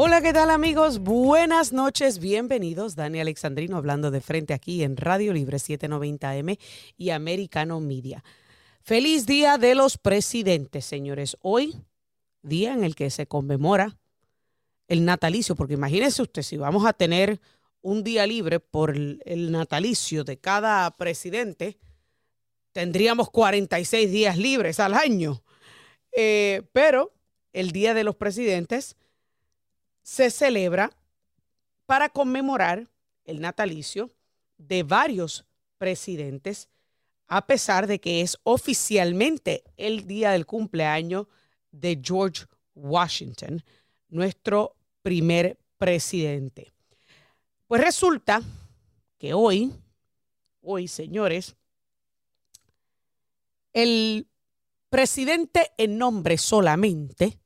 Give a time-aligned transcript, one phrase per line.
[0.00, 1.00] Hola, ¿qué tal amigos?
[1.00, 2.94] Buenas noches, bienvenidos.
[2.94, 6.56] Dani Alexandrino hablando de frente aquí en Radio Libre 790M
[6.96, 8.22] y Americano Media.
[8.80, 11.36] Feliz Día de los Presidentes, señores.
[11.42, 11.74] Hoy,
[12.42, 13.98] día en el que se conmemora
[14.86, 17.40] el natalicio, porque imagínense usted si vamos a tener
[17.82, 21.76] un día libre por el, natalicio de cada presidente,
[22.70, 25.42] tendríamos 46 días libres al año.
[26.16, 27.12] Eh, pero
[27.52, 28.96] el Día de los Presidentes
[30.08, 30.90] se celebra
[31.84, 32.88] para conmemorar
[33.24, 34.10] el natalicio
[34.56, 35.44] de varios
[35.76, 36.70] presidentes,
[37.26, 41.26] a pesar de que es oficialmente el día del cumpleaños
[41.72, 43.62] de George Washington,
[44.08, 46.72] nuestro primer presidente.
[47.66, 48.40] Pues resulta
[49.18, 49.70] que hoy,
[50.62, 51.54] hoy, señores,
[53.74, 54.26] el
[54.88, 57.38] presidente en nombre solamente,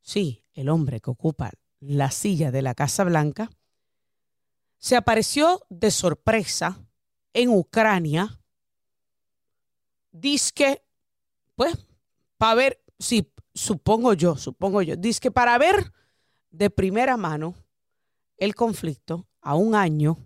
[0.00, 3.50] sí, el hombre que ocupa la silla de la Casa Blanca,
[4.78, 6.80] se apareció de sorpresa
[7.32, 8.40] en Ucrania.
[10.10, 10.82] Dice que,
[11.54, 11.76] pues,
[12.36, 15.92] para ver, sí, supongo yo, supongo yo, dice que para ver
[16.50, 17.54] de primera mano
[18.36, 20.18] el conflicto a un año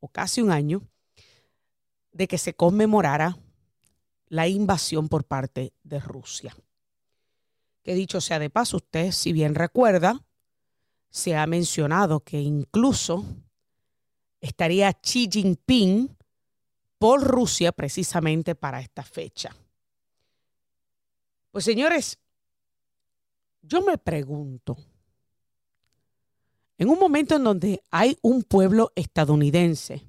[0.00, 0.82] o casi un año
[2.12, 3.38] de que se conmemorara
[4.26, 6.56] la invasión por parte de Rusia.
[7.82, 10.22] Que dicho sea de paso, usted, si bien recuerda,
[11.10, 13.24] se ha mencionado que incluso
[14.40, 16.16] estaría Xi Jinping
[16.98, 19.54] por Rusia precisamente para esta fecha.
[21.50, 22.18] Pues señores,
[23.62, 24.76] yo me pregunto,
[26.76, 30.08] en un momento en donde hay un pueblo estadounidense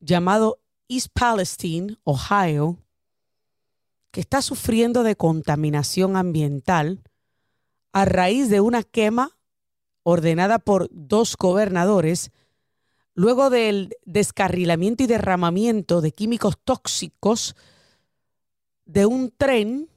[0.00, 2.78] llamado East Palestine, Ohio,
[4.10, 7.02] que está sufriendo de contaminación ambiental
[7.92, 9.37] a raíz de una quema
[10.10, 12.30] ordenada por dos gobernadores
[13.12, 17.54] luego del descarrilamiento y derramamiento de químicos tóxicos
[18.86, 19.90] de un tren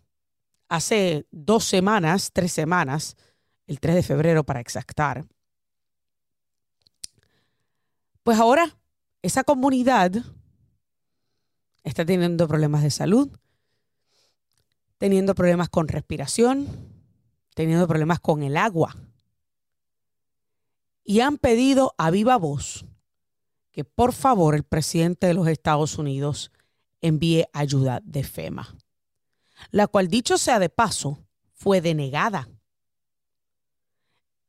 [0.68, 3.16] hace dos semanas, tres semanas,
[3.68, 5.26] el 3 de febrero para exactar.
[8.24, 8.76] Pues ahora
[9.22, 10.12] esa comunidad
[11.86, 13.30] está teniendo problemas de salud,
[14.98, 16.68] teniendo problemas con respiración,
[17.56, 18.94] teniendo problemas con el agua
[21.04, 22.86] y han pedido a viva voz
[23.72, 26.52] que por favor el presidente de los Estados Unidos
[27.02, 28.76] envíe ayuda de FEMA,
[29.72, 31.18] la cual dicho sea de paso,
[31.54, 32.50] fue denegada.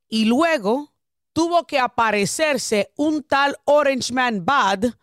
[0.07, 0.93] Y luego
[1.31, 4.93] tuvo que aparecerse un tal Orange Man Bad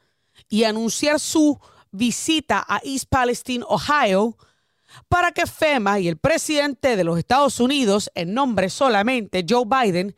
[0.49, 1.59] y anunciar su
[1.91, 4.37] visita a East Palestine, Ohio,
[5.09, 10.15] para que FEMA y el presidente de los Estados Unidos, en nombre solamente Joe Biden,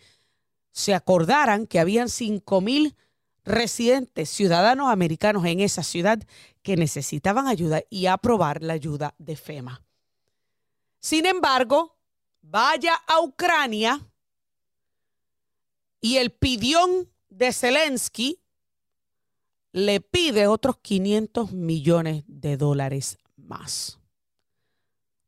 [0.73, 2.97] se acordaran que habían 5 mil
[3.45, 6.19] residentes, ciudadanos americanos en esa ciudad
[6.63, 9.83] que necesitaban ayuda y aprobar la ayuda de FEMA.
[11.01, 11.97] Sin embargo,
[12.41, 14.01] vaya a Ucrania
[16.01, 18.41] y el pidión de Zelensky
[19.73, 23.99] le pide otros 500 millones de dólares más.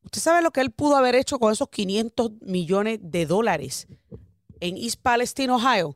[0.05, 3.89] ¿Usted sabe lo que él pudo haber hecho con esos 500 millones de dólares?
[4.65, 5.95] En East Palestine, Ohio,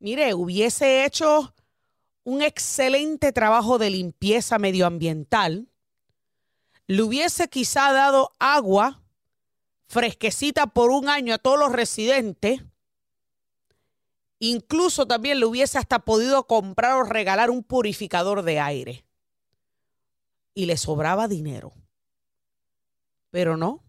[0.00, 1.54] mire, hubiese hecho
[2.24, 5.68] un excelente trabajo de limpieza medioambiental,
[6.88, 9.00] le hubiese quizá dado agua
[9.86, 12.62] fresquecita por un año a todos los residentes,
[14.40, 19.04] incluso también le hubiese hasta podido comprar o regalar un purificador de aire.
[20.52, 21.72] Y le sobraba dinero.
[23.30, 23.84] Pero no,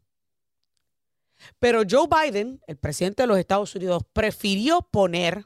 [1.60, 5.46] pero Joe Biden, el presidente de los Estados Unidos, prefirió poner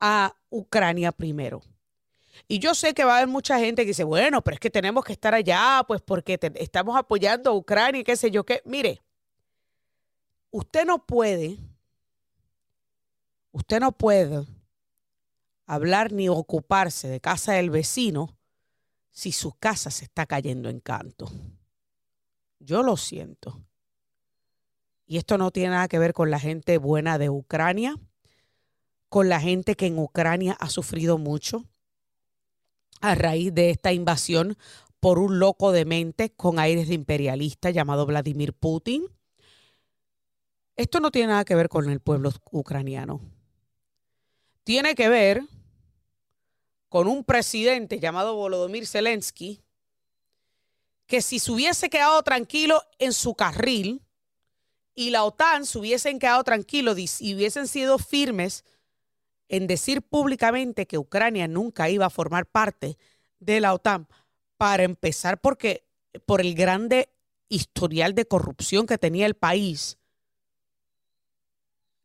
[0.00, 1.62] a Ucrania primero.
[2.48, 4.70] Y yo sé que va a haber mucha gente que dice, bueno, pero es que
[4.70, 8.62] tenemos que estar allá, pues porque estamos apoyando a Ucrania y qué sé yo qué.
[8.64, 9.02] Mire,
[10.50, 11.58] usted no puede,
[13.52, 14.46] usted no puede
[15.66, 18.36] hablar ni ocuparse de casa del vecino
[19.10, 21.30] si su casa se está cayendo en canto.
[22.58, 23.62] Yo lo siento.
[25.10, 27.96] Y esto no tiene nada que ver con la gente buena de Ucrania,
[29.08, 31.64] con la gente que en Ucrania ha sufrido mucho
[33.00, 34.56] a raíz de esta invasión
[35.00, 39.04] por un loco de mente con aires de imperialista llamado Vladimir Putin.
[40.76, 43.20] Esto no tiene nada que ver con el pueblo ucraniano.
[44.62, 45.42] Tiene que ver
[46.88, 49.60] con un presidente llamado Volodymyr Zelensky
[51.08, 54.04] que si se hubiese quedado tranquilo en su carril,
[55.00, 58.66] y la OTAN se hubiesen quedado tranquilos y hubiesen sido firmes
[59.48, 62.98] en decir públicamente que Ucrania nunca iba a formar parte
[63.38, 64.06] de la OTAN,
[64.58, 65.86] para empezar porque
[66.26, 67.08] por el grande
[67.48, 69.96] historial de corrupción que tenía el país,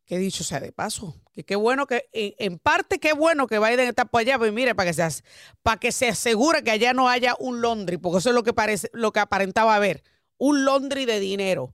[0.05, 3.89] que dicho sea de paso, que qué bueno que, en, parte qué bueno que Biden
[3.89, 5.21] está por allá, pues mire, para que se,
[5.63, 8.53] para que se asegure que allá no haya un Londres, porque eso es lo que
[8.53, 10.01] parece, lo que aparentaba haber,
[10.37, 11.73] un Londres de dinero.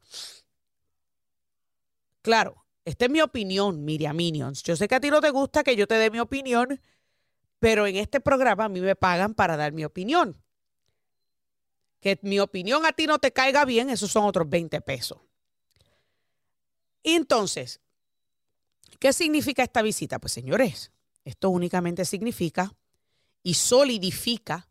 [2.21, 4.63] Claro, esta es mi opinión, Miriam Minions.
[4.63, 6.81] Yo sé que a ti no te gusta que yo te dé mi opinión,
[7.59, 10.41] pero en este programa a mí me pagan para dar mi opinión.
[11.99, 15.19] Que mi opinión a ti no te caiga bien, esos son otros 20 pesos.
[17.03, 17.81] Entonces,
[19.01, 20.19] ¿Qué significa esta visita?
[20.19, 20.91] Pues señores,
[21.25, 22.75] esto únicamente significa
[23.41, 24.69] y solidifica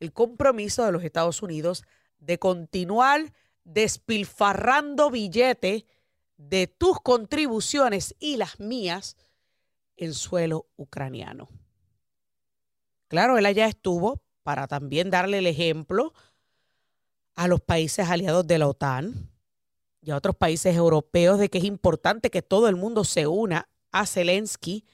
[0.00, 1.84] el compromiso de los Estados Unidos
[2.18, 3.32] de continuar
[3.62, 5.84] despilfarrando billetes
[6.48, 9.16] de tus contribuciones y las mías
[9.96, 11.48] en suelo ucraniano.
[13.08, 16.12] Claro, él allá estuvo para también darle el ejemplo
[17.34, 19.32] a los países aliados de la OTAN,
[20.02, 23.68] y a otros países europeos de que es importante que todo el mundo se una
[23.92, 24.84] a Zelensky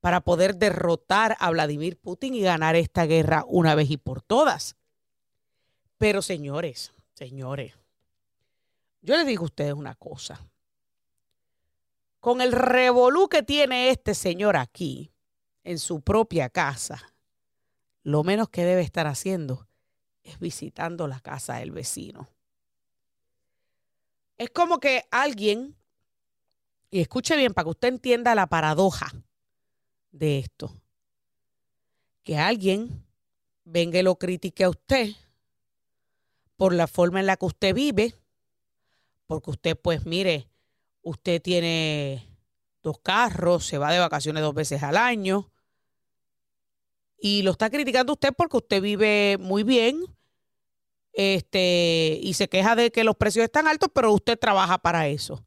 [0.00, 4.76] para poder derrotar a Vladimir Putin y ganar esta guerra una vez y por todas.
[5.98, 7.74] Pero señores, señores,
[9.02, 10.40] yo les digo a ustedes una cosa.
[12.24, 15.12] Con el revolú que tiene este señor aquí,
[15.62, 17.14] en su propia casa,
[18.02, 19.68] lo menos que debe estar haciendo
[20.22, 22.30] es visitando la casa del vecino.
[24.38, 25.76] Es como que alguien,
[26.90, 29.12] y escuche bien para que usted entienda la paradoja
[30.10, 30.72] de esto,
[32.22, 33.04] que alguien
[33.66, 35.10] venga y lo critique a usted
[36.56, 38.14] por la forma en la que usted vive,
[39.26, 40.48] porque usted, pues mire,
[41.04, 42.26] usted tiene
[42.82, 45.50] dos carros, se va de vacaciones dos veces al año,
[47.18, 50.04] y lo está criticando usted porque usted vive muy bien,
[51.12, 55.46] este, y se queja de que los precios están altos, pero usted trabaja para eso.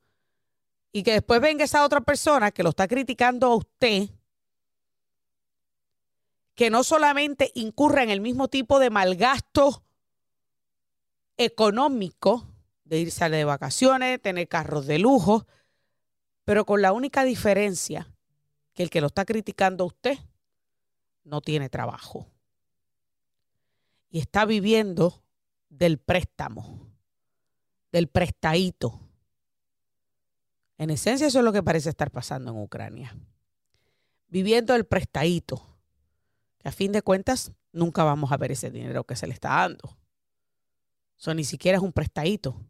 [0.91, 4.09] Y que después venga esa otra persona que lo está criticando a usted,
[6.55, 9.83] que no solamente incurra en el mismo tipo de malgasto
[11.37, 12.47] económico,
[12.87, 15.45] de irse de vacaciones, tener carros de lujo,
[16.45, 18.13] pero con la única diferencia
[18.73, 20.17] que el que lo está criticando a usted
[21.23, 22.27] no tiene trabajo.
[24.09, 25.21] Y está viviendo
[25.69, 26.87] del préstamo,
[27.91, 29.01] del prestadito.
[30.77, 33.17] En esencia eso es lo que parece estar pasando en Ucrania.
[34.29, 35.77] Viviendo el prestadito,
[36.59, 39.49] que a fin de cuentas nunca vamos a ver ese dinero que se le está
[39.49, 39.97] dando.
[41.17, 42.61] Eso ni siquiera es un prestadito.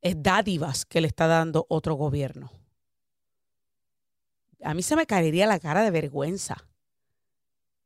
[0.00, 2.50] Es dádivas que le está dando otro gobierno.
[4.62, 6.66] A mí se me caería la cara de vergüenza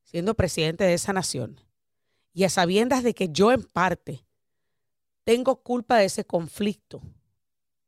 [0.05, 1.61] siendo presidente de esa nación
[2.33, 4.25] y a sabiendas de que yo en parte
[5.25, 7.03] tengo culpa de ese conflicto,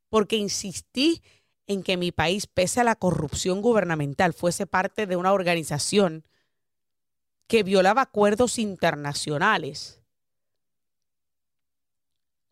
[0.08, 1.22] porque insistí
[1.66, 6.24] en que mi país, pese a la corrupción gubernamental, fuese parte de una organización
[7.46, 10.01] que violaba acuerdos internacionales.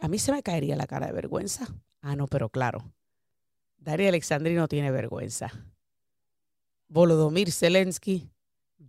[0.01, 1.69] A mí se me caería la cara de vergüenza.
[2.01, 2.93] Ah, no, pero claro,
[3.79, 5.51] Daria Alexandri no tiene vergüenza.
[6.89, 8.31] Volodymyr Zelensky,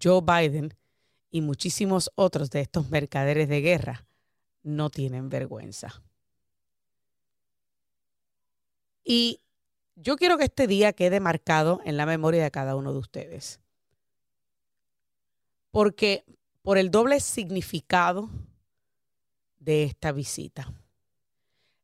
[0.02, 0.74] Joe Biden
[1.30, 4.06] y muchísimos otros de estos mercaderes de guerra
[4.64, 6.02] no tienen vergüenza.
[9.04, 9.42] Y
[9.96, 13.60] yo quiero que este día quede marcado en la memoria de cada uno de ustedes.
[15.72, 16.26] Porque
[16.62, 18.30] por el doble significado
[19.60, 20.74] de esta visita,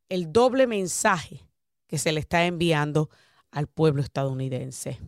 [0.10, 1.48] el doble mensaje
[1.88, 3.10] que se le está enviando
[3.52, 5.00] al pueblo estadounidense.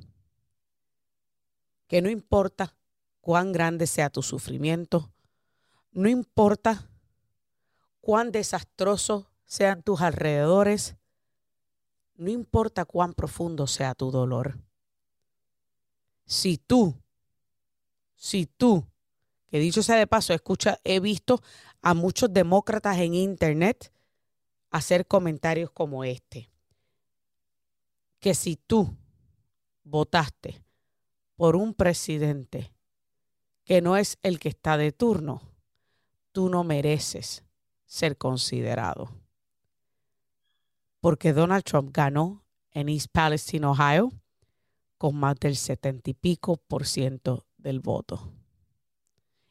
[1.87, 2.75] Que no importa
[3.21, 5.11] cuán grande sea tu sufrimiento,
[5.91, 6.89] no importa
[8.01, 10.95] cuán desastrosos sean tus alrededores,
[12.15, 14.59] no importa cuán profundo sea tu dolor.
[16.25, 16.95] Si tú,
[18.15, 18.85] si tú,
[19.49, 21.41] que dicho sea de paso, escucha, he visto
[21.81, 23.91] a muchos demócratas en internet
[24.69, 26.49] hacer comentarios como este,
[28.19, 28.95] que si tú
[29.83, 30.63] votaste
[31.35, 32.73] por un presidente
[33.63, 35.41] que no es el que está de turno,
[36.31, 37.43] tú no mereces
[37.85, 39.09] ser considerado.
[40.99, 44.11] Porque Donald Trump ganó en East Palestine, Ohio,
[44.97, 48.33] con más del setenta y pico por ciento del voto.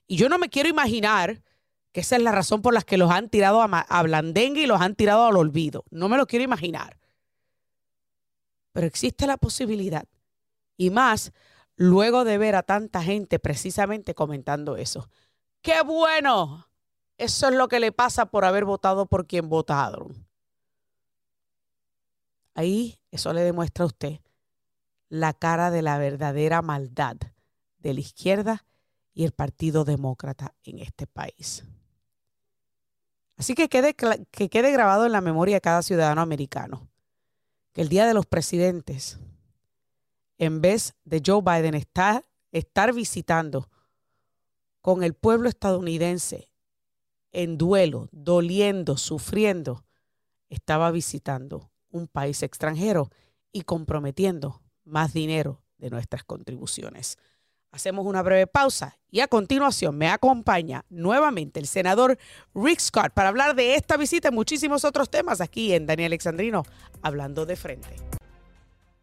[0.07, 1.43] Y yo no me quiero imaginar
[1.99, 4.81] esa es la razón por la que los han tirado a, a blandengue y los
[4.81, 5.85] han tirado al olvido.
[5.91, 6.99] No me lo quiero imaginar.
[8.73, 10.07] Pero existe la posibilidad.
[10.77, 11.33] Y más
[11.77, 15.09] luego de ver a tanta gente precisamente comentando eso.
[15.63, 16.69] ¡Qué bueno!
[17.17, 20.27] Eso es lo que le pasa por haber votado por quien votaron.
[22.55, 24.21] Ahí eso le demuestra a usted
[25.09, 27.17] la cara de la verdadera maldad
[27.79, 28.67] de la izquierda
[29.15, 31.65] y el Partido Demócrata en este país.
[33.39, 36.89] Así que quede, que quede grabado en la memoria de cada ciudadano americano
[37.73, 39.19] que el Día de los Presidentes,
[40.39, 43.71] en vez de Joe Biden estar, estar visitando
[44.81, 46.51] con el pueblo estadounidense
[47.31, 49.85] en duelo, doliendo, sufriendo,
[50.49, 53.11] estaba visitando un país extranjero
[53.53, 57.19] y comprometiendo más dinero de nuestras contribuciones.
[57.71, 62.19] Hacemos una breve pausa y a continuación me acompaña nuevamente el senador
[62.55, 66.63] Rick Scott para hablar de esta visita y muchísimos otros temas aquí en Daniel Alexandrino,
[67.03, 67.89] hablando de frente.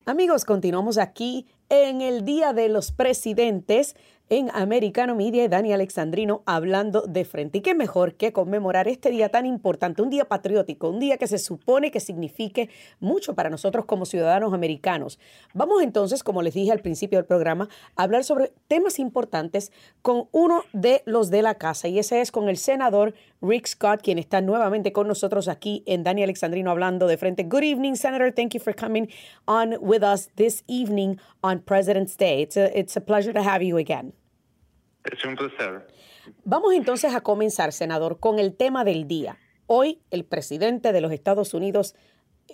[0.07, 3.95] Amigos, continuamos aquí en el Día de los Presidentes
[4.29, 7.60] en Americano Media y Dani Alexandrino hablando de frente.
[7.60, 11.27] Y qué mejor que conmemorar este día tan importante, un día patriótico, un día que
[11.27, 15.20] se supone que signifique mucho para nosotros como ciudadanos americanos.
[15.53, 20.27] Vamos entonces, como les dije al principio del programa, a hablar sobre temas importantes con
[20.32, 23.13] uno de los de la casa y ese es con el senador
[23.47, 27.43] Rick Scott, quien está nuevamente con nosotros aquí en Dani Alexandrino hablando de frente.
[27.43, 28.31] Good evening, Senator.
[28.33, 29.09] Thank you for coming
[29.45, 32.41] on with us this evening on President's Day.
[32.41, 34.13] It's a, it's a pleasure to have you again.
[35.03, 35.87] Es un placer.
[36.43, 39.37] Vamos entonces a comenzar, senador, con el tema del día.
[39.67, 41.95] Hoy el presidente de los Estados Unidos,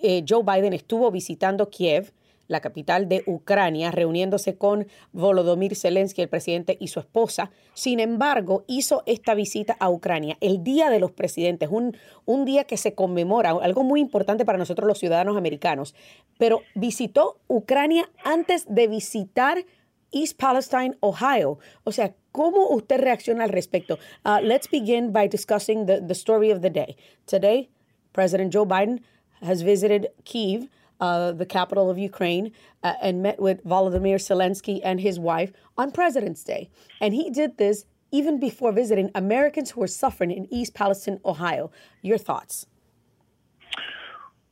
[0.01, 2.12] eh, Joe Biden, estuvo visitando Kiev,
[2.51, 7.50] la capital de Ucrania, reuniéndose con Volodymyr Zelensky, el presidente, y su esposa.
[7.74, 12.65] Sin embargo, hizo esta visita a Ucrania, el Día de los Presidentes, un, un día
[12.65, 15.96] que se conmemora, algo muy importante para nosotros los ciudadanos americanos.
[16.38, 19.65] Pero visitó Ucrania antes de visitar
[20.12, 21.58] East Palestine, Ohio.
[21.86, 23.98] O sea, ¿cómo usted reacciona al respecto?
[24.25, 26.98] Uh, let's begin by discussing the, the story of the day.
[27.25, 27.70] Today,
[28.12, 29.01] President Joe Biden
[29.41, 30.67] has visited Kiev,
[31.01, 32.51] uh, the capital of Ukraine,
[32.84, 36.70] uh, and met with Volodymyr Zelensky and his wife on President's Day.
[37.01, 41.72] And he did this even before visiting Americans who were suffering in East Palestine, Ohio.
[42.01, 42.65] Your thoughts?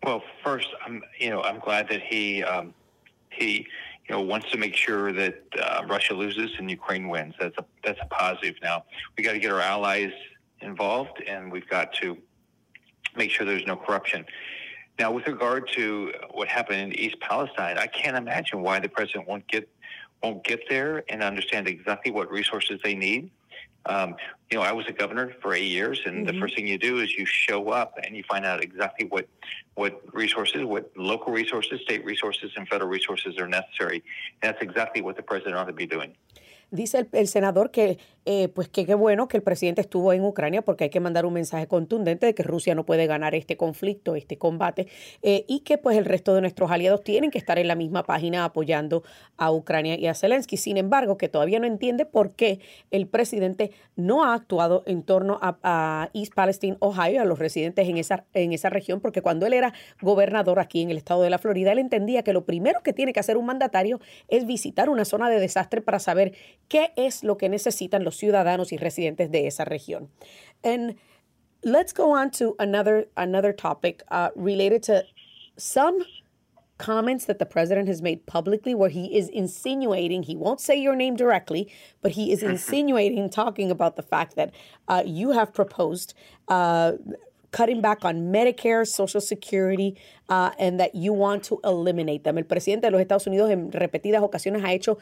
[0.03, 2.74] Well, first, I'm you know I'm glad that he um,
[3.29, 3.68] he
[4.10, 7.36] you know, wants to make sure that uh, Russia loses and Ukraine wins.
[7.39, 8.56] That's a that's a positive.
[8.63, 10.12] Now we got to get our allies
[10.62, 12.18] involved, and we've got to
[13.15, 14.25] make sure there's no corruption.
[15.00, 19.27] Now, with regard to what happened in East Palestine, I can't imagine why the president
[19.27, 19.70] won't get
[20.22, 23.32] won't get there and understand exactly what resources they need.
[23.86, 24.15] Um,
[24.51, 26.36] you know, I was a governor for eight years, and mm-hmm.
[26.36, 29.29] the first thing you do is you show up and you find out exactly what
[29.75, 34.03] what resources, what local resources, state resources, and federal resources are necessary.
[34.41, 36.13] And that's exactly what the president ought to be doing.
[36.72, 40.24] Dice el, el senador que eh, pues que qué bueno que el presidente estuvo en
[40.24, 43.58] Ucrania porque hay que mandar un mensaje contundente de que Rusia no puede ganar este
[43.58, 44.88] conflicto, este combate,
[45.22, 48.04] eh, y que pues el resto de nuestros aliados tienen que estar en la misma
[48.04, 49.04] página apoyando
[49.38, 50.58] a Ucrania y a Zelensky.
[50.58, 52.60] Sin embargo, que todavía no entiende por qué
[52.92, 57.98] el presidente no ha actuado en torno a, East Palestine, Ohio, a los residentes en
[57.98, 61.38] esa, en esa región, porque cuando él era gobernador aquí en el estado de la
[61.38, 65.06] Florida, él entendía que lo primero que tiene que hacer un mandatario es visitar una
[65.06, 66.34] zona de desastre para saber
[66.68, 70.10] qué es lo que necesitan los ciudadanos y residentes de esa región.
[70.63, 70.96] And
[71.63, 75.04] let's go on to another another topic uh, related to
[75.58, 76.00] some
[76.78, 80.96] comments that the president has made publicly where he is insinuating he won't say your
[80.96, 81.70] name directly
[82.01, 84.54] but he is insinuating talking about the fact that
[84.88, 86.13] uh, you have proposed
[86.48, 86.94] uh,
[87.51, 89.98] cutting back on Medicare, Social Security,
[90.30, 92.38] uh, and that you want to eliminate them.
[92.38, 94.98] El presidente de los Estados Unidos en repetidas ocasiones ha hecho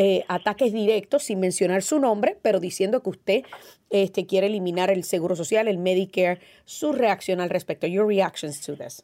[0.00, 3.42] eh, ataques directos sin mencionar su nombre, pero diciendo que usted
[3.90, 7.88] este, quiere eliminar el Seguro Social, el Medicare, su reacción al respecto.
[7.88, 9.02] Your reactions to this.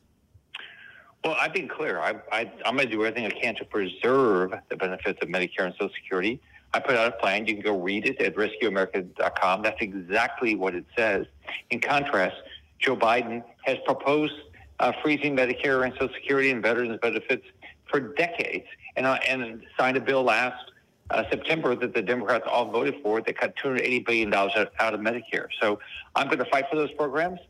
[1.25, 1.99] Well, I've been clear.
[1.99, 2.21] I,
[2.65, 5.91] I'm going to do everything I can to preserve the benefits of Medicare and Social
[5.97, 6.41] Security.
[6.73, 7.47] I put out a plan.
[7.47, 9.63] You can go read it at rescueamerica.com.
[9.63, 11.27] That's exactly what it says.
[11.71, 12.37] In contrast,
[12.79, 14.35] Joe Biden has proposed
[14.79, 17.47] uh, freezing Medicare and Social Security and veterans benefits
[17.91, 20.71] for decades and, uh, and signed a bill last
[21.11, 25.01] uh, September that the Democrats all voted for They cut $280 billion out, out of
[25.01, 25.49] Medicare.
[25.61, 25.79] So
[26.15, 27.41] I'm going to fight for those programs.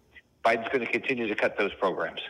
[0.44, 2.20] Biden's going to continue to cut those programs.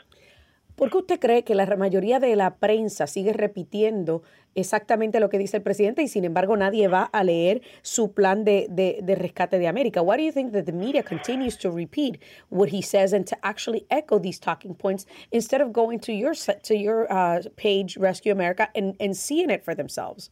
[0.76, 4.24] ¿Por qué usted cree que la mayoría de la prensa sigue repitiendo
[4.56, 8.44] exactamente lo que dice el presidente y sin embargo nadie va a leer su plan
[8.44, 10.02] de, de, de, rescate de América?
[10.02, 13.36] Why do you think that the media continues to repeat what he says and to
[13.44, 18.32] actually echo these talking points instead of going to your to your uh, page Rescue
[18.32, 20.30] America and, and seeing it for themselves?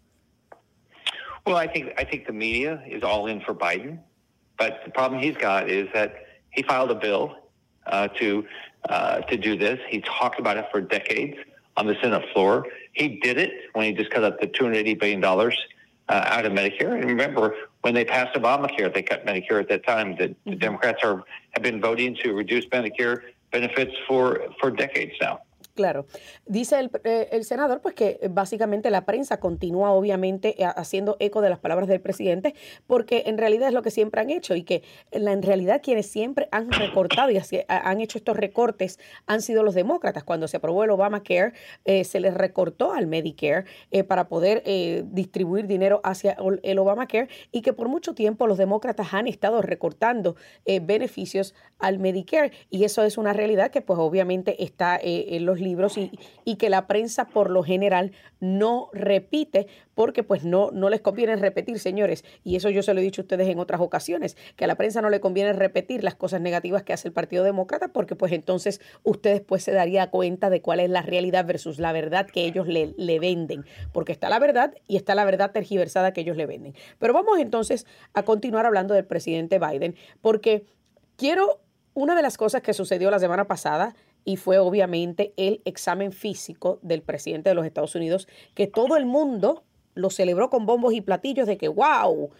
[1.46, 3.98] Well, I think I think the media is all in for Biden,
[4.58, 7.36] but the problem he's got is that he filed a bill
[7.86, 8.46] uh, to
[8.88, 9.80] uh, to do this.
[9.88, 11.36] He talked about it for decades
[11.76, 12.66] on the Senate floor.
[12.92, 15.50] He did it when he just cut up the $280 billion uh,
[16.08, 16.94] out of Medicare.
[16.94, 20.16] And remember, when they passed Obamacare, they cut Medicare at that time.
[20.16, 25.40] The, the Democrats are, have been voting to reduce Medicare benefits for, for decades now.
[25.82, 26.06] Claro.
[26.46, 31.40] Dice el, eh, el, senador pues que básicamente la prensa continúa obviamente eh, haciendo eco
[31.40, 32.54] de las palabras del presidente
[32.86, 36.48] porque en realidad es lo que siempre han hecho y que en realidad quienes siempre
[36.52, 40.22] han recortado y han hecho estos recortes han sido los demócratas.
[40.22, 41.52] Cuando se aprobó el Obamacare
[41.84, 47.28] eh, se les recortó al Medicare eh, para poder eh, distribuir dinero hacia el Obamacare
[47.50, 52.84] y que por mucho tiempo los demócratas han estado recortando eh, beneficios al Medicare y
[52.84, 57.26] eso es una realidad que pues obviamente está en los libros y, que la prensa
[57.26, 62.24] por lo general no repite porque pues no, no les conviene repetir, señores.
[62.44, 64.76] Y eso yo se lo he dicho a ustedes en otras ocasiones, que a la
[64.76, 68.32] prensa no le conviene repetir las cosas negativas que hace el Partido Demócrata porque pues
[68.32, 72.44] entonces ustedes pues se daría cuenta de cuál es la realidad versus la verdad que
[72.44, 73.64] ellos le, le venden.
[73.92, 76.74] Porque está la verdad y está la verdad tergiversada que ellos le venden.
[76.98, 80.66] Pero vamos entonces a continuar hablando del presidente Biden porque
[81.16, 81.60] quiero,
[81.94, 86.78] una de las cosas que sucedió la semana pasada y fue obviamente el examen físico
[86.82, 89.64] del presidente de los Estados Unidos, que todo el mundo
[89.94, 92.30] lo celebró con bombos y platillos de que, wow,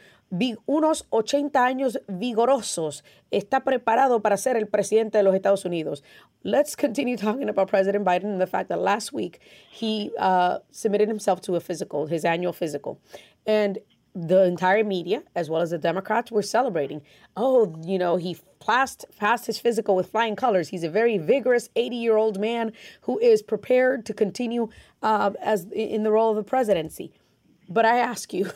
[0.64, 6.02] unos 80 años vigorosos, está preparado para ser el presidente de los Estados Unidos.
[6.42, 11.08] Let's continue talking about President Biden and the fact that last week he uh, submitted
[11.08, 12.98] himself to a physical, his annual physical.
[13.46, 13.78] And
[14.14, 17.02] the entire media, as well as the Democrats, were celebrating.
[17.36, 20.68] Oh, you know, he passed, passed his physical with flying colors.
[20.68, 24.68] He's a very vigorous 80 year old man who is prepared to continue
[25.02, 27.12] uh, as in the role of the presidency.
[27.68, 28.50] But I ask you,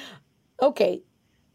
[0.62, 1.02] okay,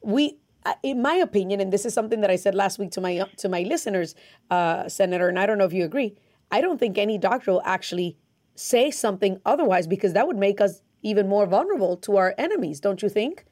[0.01, 0.37] we,
[0.81, 3.49] in my opinion, and this is something that I said last week to my to
[3.49, 4.15] my listeners,
[4.49, 6.15] uh, Senator, and I don't know if you agree.
[6.51, 8.17] I don't think any doctor will actually
[8.55, 13.01] say something otherwise because that would make us even more vulnerable to our enemies, don't
[13.03, 13.45] you think?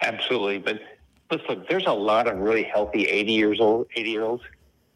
[0.00, 0.80] Absolutely, but
[1.28, 4.42] but look, there's a lot of really healthy 80 years old, 80 year olds.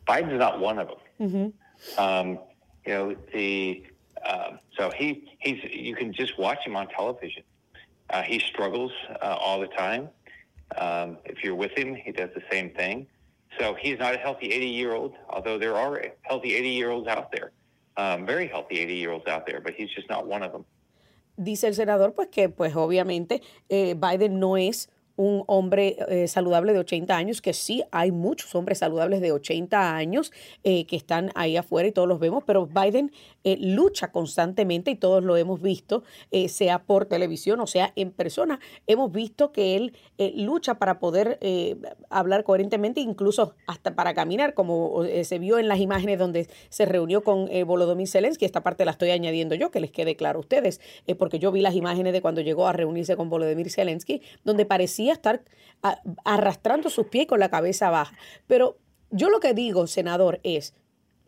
[0.07, 0.98] Biden's not one of them.
[1.20, 2.00] Mm-hmm.
[2.00, 2.38] Um,
[2.85, 3.85] you know the
[4.24, 7.42] um, so he he's you can just watch him on television.
[8.11, 10.09] Uh, he struggles uh, all the time.
[10.79, 13.07] Um, if you're with him, he does the same thing.
[13.59, 17.09] So he's not a healthy 80 year old, although there are healthy 80 year olds
[17.09, 17.52] out there,
[17.96, 20.64] um, very healthy 80 year olds out there, but he's just not one of them.
[21.37, 26.72] Dice el senador, pues que pues obviamente eh, Biden no es un hombre eh, saludable
[26.72, 31.33] de 80 años, que sí hay muchos hombres saludables de 80 años eh, que están
[31.35, 33.12] ahí afuera y todos los vemos, pero Biden
[33.61, 38.59] lucha constantemente y todos lo hemos visto, eh, sea por televisión o sea en persona.
[38.87, 41.76] Hemos visto que él eh, lucha para poder eh,
[42.11, 47.22] hablar coherentemente, incluso hasta para caminar, como se vio en las imágenes donde se reunió
[47.22, 48.44] con Volodymyr Zelensky.
[48.44, 50.80] Esta parte la estoy añadiendo yo, que les quede claro a ustedes,
[51.18, 55.12] porque yo vi las imágenes de cuando llegó a reunirse con Volodymyr Zelensky, donde parecía
[55.12, 55.42] estar
[55.82, 58.16] a, arrastrando sus pies con la cabeza baja.
[58.46, 58.78] Pero
[59.11, 60.74] yo lo que digo, senador, es,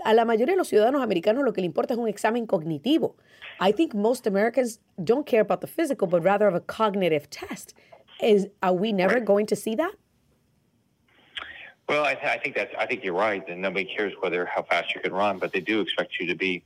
[0.05, 3.17] a la mayoría de los ciudadanos americanos lo que le importa es un examen cognitivo.
[3.61, 7.75] I think most Americans don't care about the physical, but rather of a cognitive test.
[8.21, 9.95] Is are we never going to see that?
[11.89, 12.75] Well, I, th- I think that's.
[12.79, 15.61] I think you're right, and nobody cares whether how fast you can run, but they
[15.61, 16.63] do expect you to be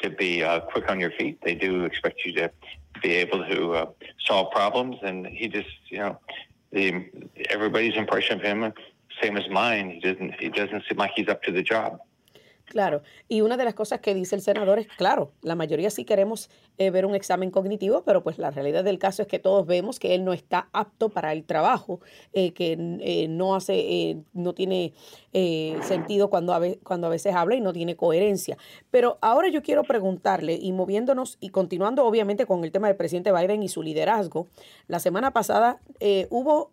[0.00, 1.38] to be uh, quick on your feet.
[1.42, 2.50] They do expect you to
[3.02, 3.86] be able to uh,
[4.26, 6.18] solve problems, and he just, you know,
[6.72, 7.06] the
[7.50, 8.72] everybody's impression of him,
[9.22, 9.90] same as mine.
[9.90, 10.40] He doesn't.
[10.40, 12.00] He doesn't seem like he's up to the job.
[12.66, 16.06] Claro, y una de las cosas que dice el senador es, claro, la mayoría sí
[16.06, 16.48] queremos
[16.78, 19.98] eh, ver un examen cognitivo, pero pues la realidad del caso es que todos vemos
[19.98, 22.00] que él no está apto para el trabajo,
[22.32, 24.94] eh, que eh, no hace, eh, no tiene
[25.82, 28.56] sentido cuando a, ve cuando a veces habla y no tiene coherencia.
[28.90, 33.32] Pero ahora yo quiero preguntarle, y moviéndonos y continuando obviamente con el tema del presidente
[33.32, 34.46] Biden y su liderazgo,
[34.86, 35.80] la semana pasada
[36.30, 36.70] hubo,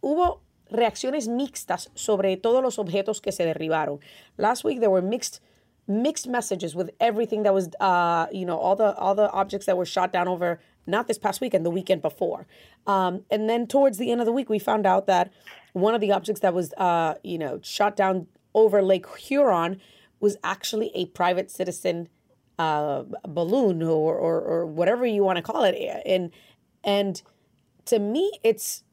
[0.00, 4.00] hubo reacciones mixtas sobre todos los objetos que se derribaron.
[4.38, 5.40] Last week there were mixed
[5.86, 9.76] mixed messages with everything that was uh, you know all the all the objects that
[9.76, 12.46] were shot down over not this past weekend the weekend before
[12.86, 15.32] um, and then towards the end of the week we found out that
[15.72, 19.80] one of the objects that was uh, you know shot down over lake huron
[20.20, 22.08] was actually a private citizen
[22.60, 25.74] uh, balloon or, or, or whatever you want to call it.
[26.04, 26.30] And,
[26.84, 27.20] and
[27.86, 28.84] to me, it's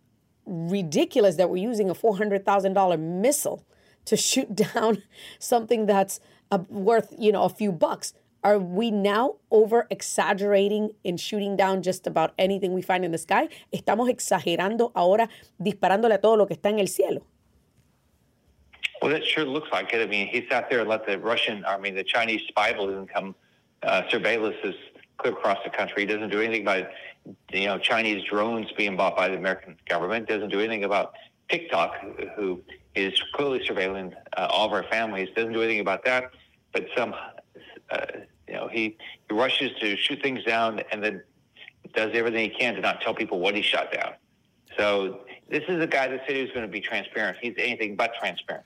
[0.47, 3.63] ridiculous that we're using a $400,000 missile
[4.05, 5.03] to shoot down
[5.39, 6.19] something that's
[6.51, 8.13] uh, worth, you know, a few bucks.
[8.43, 13.17] Are we now over exaggerating in shooting down just about anything we find in the
[13.17, 13.49] sky?
[13.73, 15.27] Estamos exagerando ahora
[15.61, 17.23] disparándole a todo lo que está en el cielo.
[19.01, 20.01] Well, that sure looks like it.
[20.01, 23.05] I mean, he sat there and let the Russian, I mean, the Chinese spy balloon
[23.07, 23.35] come
[23.83, 24.75] uh, surveillance is
[25.17, 26.03] clear across the country.
[26.03, 26.87] He doesn't do anything about,
[27.51, 30.27] you know, Chinese drones being bought by the American government.
[30.27, 31.13] Doesn't do anything about
[31.49, 31.95] TikTok,
[32.35, 32.61] who
[32.95, 35.29] is clearly surveilling uh, all of our families.
[35.35, 36.31] Doesn't do anything about that.
[36.73, 37.13] But some,
[37.89, 38.05] uh,
[38.47, 38.97] you know, he,
[39.29, 41.23] he rushes to shoot things down and then
[41.93, 44.13] does everything he can to not tell people what he shot down.
[44.77, 47.37] So this is a guy that said he was going to be transparent.
[47.41, 48.65] He's anything but transparent.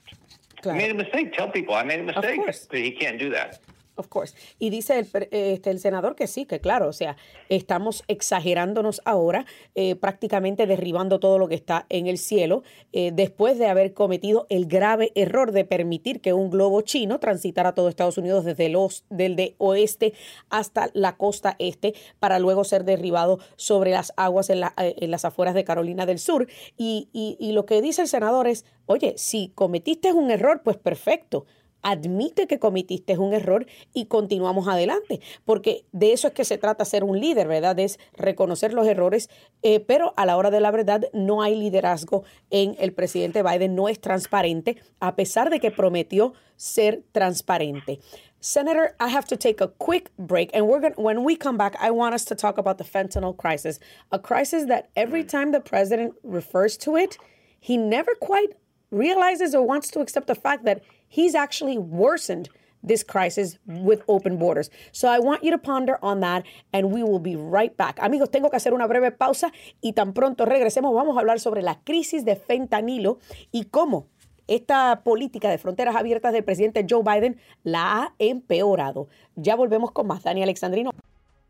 [0.66, 1.34] I made a mistake.
[1.34, 2.42] Tell people I made a mistake.
[2.46, 3.62] But he can't do that.
[3.96, 4.34] Of course.
[4.58, 7.18] Y dice el, este, el senador que sí, que claro, o sea,
[7.50, 13.60] estamos exagerándonos ahora, eh, prácticamente derribando todo lo que está en el cielo, eh, después
[13.60, 18.18] de haber cometido el grave error de permitir que un globo chino transitara todo Estados
[18.18, 20.14] Unidos desde los, del de oeste
[20.50, 25.12] hasta la costa este, para luego ser derribado sobre las aguas en, la, eh, en
[25.12, 26.48] las afueras de Carolina del Sur.
[26.78, 30.78] Y, y, y lo que dice el senador es, oye, si cometiste un error, pues
[30.78, 31.46] perfecto
[31.84, 36.86] admite que cometiste un error y continuamos adelante, porque de eso es que se trata
[36.86, 37.80] ser un líder, ¿verdad?
[37.80, 39.30] Es reconocer los errores,
[39.64, 43.76] eh, pero a la hora de la verdad no hay liderazgo en el presidente Biden,
[43.76, 48.00] no es transparente, a pesar de que prometió ser transparente.
[48.44, 51.92] Senator, I have to take a quick break, and we're when we come back, I
[51.92, 53.80] want us to talk about the fentanyl crisis,
[54.12, 57.20] a crisis that every time the president refers to it,
[57.60, 58.54] he never quite
[58.90, 62.50] realizes or wants to accept the fact that he's actually worsened
[62.84, 64.72] this crisis with open borders.
[64.92, 66.44] So I want you to ponder on that
[66.74, 68.00] and we will be right back.
[68.02, 71.62] Amigos, tengo que hacer una breve pausa y tan pronto regresemos vamos a hablar sobre
[71.62, 73.20] la crisis de fentanilo
[73.52, 74.08] y cómo
[74.48, 79.08] esta política de fronteras abiertas del presidente Joe Biden la ha empeorado.
[79.36, 80.24] Ya volvemos con más.
[80.24, 80.92] Dani Alexandrino.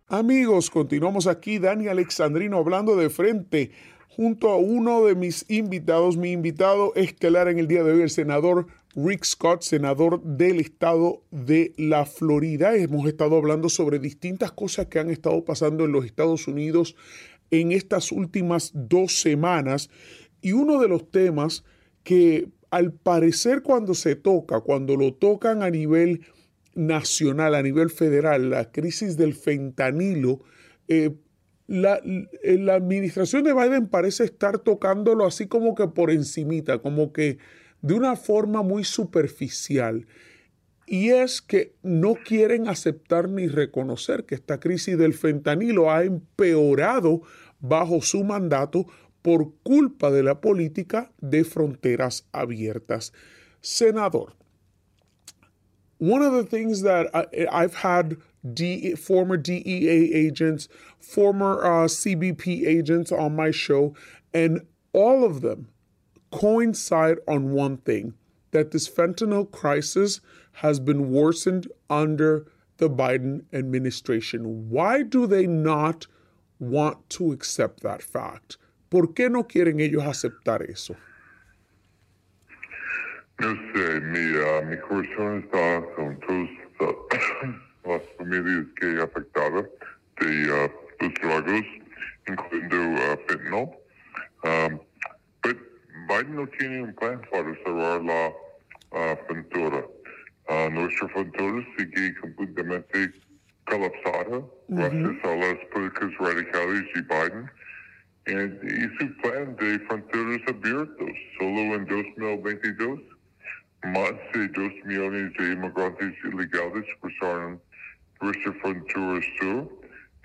[0.08, 1.58] Amigos, continuamos aquí.
[1.58, 3.72] Dani Alexandrino hablando de frente
[4.10, 8.10] junto a uno de mis invitados, mi invitado estelar en el día de hoy, el
[8.10, 12.76] senador Rick Scott, senador del estado de la Florida.
[12.76, 16.96] Hemos estado hablando sobre distintas cosas que han estado pasando en los Estados Unidos
[17.52, 19.90] en estas últimas dos semanas
[20.42, 21.64] y uno de los temas
[22.04, 26.22] que al parecer cuando se toca, cuando lo tocan a nivel
[26.74, 30.42] nacional, a nivel federal, la crisis del fentanilo,
[30.88, 31.12] eh,
[31.68, 32.02] la,
[32.44, 37.38] la, administración de Biden parece estar tocándolo así como que por encimita, como que
[37.82, 40.06] de una forma muy superficial.
[40.86, 47.22] Y es que no quieren aceptar ni reconocer que esta crisis del fentanilo ha empeorado
[47.60, 48.86] bajo su mandato
[49.22, 53.14] por culpa de la política de fronteras abiertas.
[53.62, 54.36] Senador,
[56.00, 58.18] one of the things that I, I've had
[58.98, 60.68] former DEA agents,
[61.00, 63.94] former uh, CBP agents on my show,
[64.34, 65.68] and all of them
[66.32, 68.14] coincide on one thing
[68.52, 70.22] that this fentanyl crisis
[70.54, 74.70] has been worsened under the Biden administration.
[74.70, 76.08] Why do they not
[76.60, 78.58] want to accept that fact?
[78.90, 80.96] ¿Por qué no quieren ellos aceptar eso?
[83.40, 86.20] No sé, mi, uh, mi corazón está con
[86.78, 86.96] todas
[87.86, 89.66] las familias que afectadas
[90.20, 91.66] de uh, los dragos,
[92.28, 93.78] incluyendo uh, fentanyl.
[94.44, 94.80] Um,
[96.08, 98.34] Biden no tiene un plan para cerrar la
[98.92, 99.86] uh, frontera.
[100.50, 103.12] Uh, nuestra frontera sigue completamente
[103.66, 107.50] colapsada gracias a las políticas radicales de Biden.
[108.28, 113.00] y su plan de fronteras abiertas, solo en 2022,
[113.84, 117.62] más de 2 millones de inmigrantes ilegales cruzaron
[118.22, 119.70] nuestra frontera sur,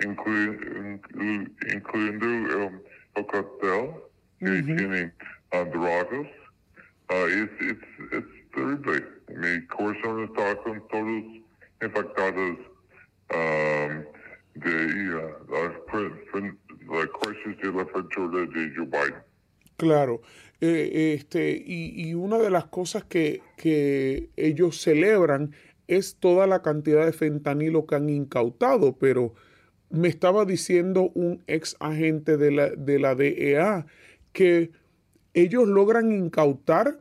[0.04, 2.82] incluyendo el,
[3.14, 3.90] el cartel
[4.38, 5.12] que tiene
[5.52, 6.28] Dragos.
[7.08, 7.80] Uh, it's, it's,
[8.12, 9.00] it's terrible.
[9.28, 11.24] Mi corazón está con todos
[11.82, 12.58] infectados
[13.32, 14.04] um,
[14.54, 15.62] de uh, la,
[16.88, 19.22] la crisis de la frontera de Joe Biden.
[19.76, 20.22] Claro.
[20.60, 25.54] Eh, este, y, y, una de las cosas que, que ellos celebran
[25.86, 29.34] es toda la cantidad de fentanilo que han incautado, pero
[29.90, 33.86] me estaba diciendo un ex agente de la, de la DEA
[34.32, 34.70] que
[35.36, 36.98] ellos logran incautar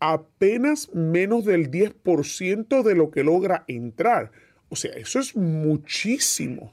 [0.00, 4.30] apenas menos del 10% de lo que logra entrar.
[4.68, 6.72] O sea, eso es muchísimo.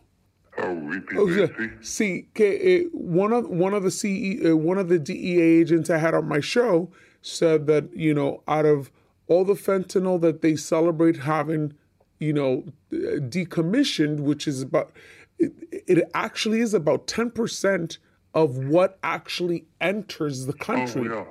[0.58, 1.50] Oh, O sea,
[1.82, 5.90] sí, que eh, one of one of the CE, uh, one of the DEA agents
[5.90, 6.92] I had on my show
[7.22, 8.92] said that you know out of
[9.28, 11.74] all the fentanyl that they celebrate having,
[12.20, 14.92] you know, uh, decommissioned, which is about
[15.38, 18.00] it, it actually is about ten percent
[18.34, 21.10] of what actually enters the country.
[21.10, 21.28] Oh,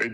[0.00, 0.08] yeah.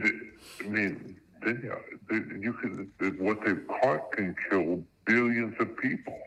[0.61, 1.75] I mean, they, uh,
[2.09, 6.19] they, you can, what they've caught can kill billions of people.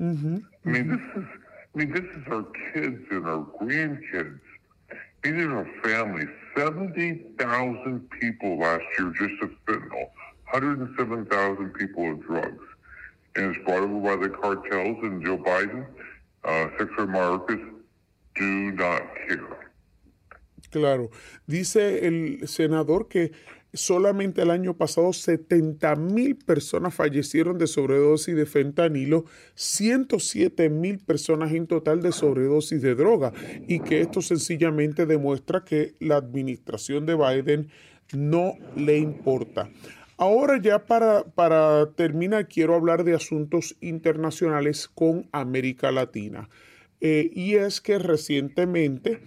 [0.00, 0.38] Mm-hmm.
[0.64, 1.28] I mean, this is,
[1.74, 4.40] I mean, this is our kids and our grandkids.
[5.22, 6.28] These are our families.
[6.56, 10.10] 70,000 people last year just of fentanyl.
[10.52, 12.62] 107,000 people of drugs.
[13.36, 15.86] And it's brought over by the cartels and Joe Biden,
[16.44, 17.73] uh, Secretary Mayorkas
[20.70, 21.10] Claro.
[21.46, 23.32] Dice el senador que
[23.74, 31.52] solamente el año pasado 70 mil personas fallecieron de sobredosis de fentanilo, 107 mil personas
[31.52, 33.32] en total de sobredosis de droga
[33.68, 37.68] y que esto sencillamente demuestra que la administración de Biden
[38.12, 39.68] no le importa.
[40.16, 46.48] Ahora ya para, para terminar quiero hablar de asuntos internacionales con América Latina.
[47.06, 49.20] Eh, y es que recientemente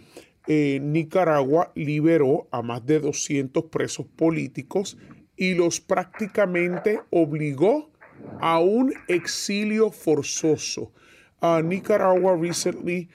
[0.47, 4.97] eh, Nicaragua liberó a más de 200 presos políticos
[5.35, 7.91] y los prácticamente obligó
[8.41, 10.91] a un exilio forzoso.
[11.39, 13.09] Uh, Nicaragua recently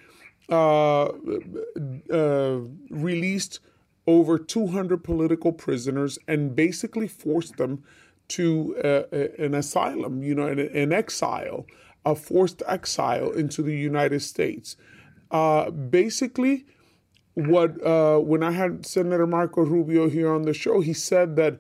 [0.49, 1.09] uh,
[2.13, 3.59] uh, released
[4.07, 7.83] over 200 political prisoners and basically forced them
[8.29, 8.77] to
[9.39, 11.67] an asylum, you know, an exile,
[12.05, 14.77] a forced exile into the United States.
[15.31, 16.67] Uh, basically,
[17.35, 21.59] what uh, when I had Senator Marco Rubio here on the show, he said that